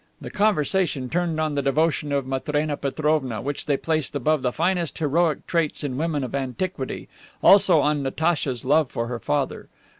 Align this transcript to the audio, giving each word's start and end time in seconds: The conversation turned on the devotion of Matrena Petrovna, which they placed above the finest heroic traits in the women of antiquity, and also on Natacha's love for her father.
The 0.19 0.31
conversation 0.31 1.11
turned 1.11 1.39
on 1.39 1.53
the 1.53 1.61
devotion 1.61 2.11
of 2.11 2.25
Matrena 2.25 2.75
Petrovna, 2.75 3.39
which 3.39 3.67
they 3.67 3.77
placed 3.77 4.15
above 4.15 4.41
the 4.41 4.51
finest 4.51 4.97
heroic 4.97 5.45
traits 5.45 5.83
in 5.83 5.91
the 5.91 5.97
women 5.97 6.23
of 6.23 6.33
antiquity, 6.33 7.01
and 7.07 7.07
also 7.43 7.81
on 7.81 8.01
Natacha's 8.01 8.65
love 8.65 8.89
for 8.89 9.05
her 9.05 9.19
father. 9.19 9.67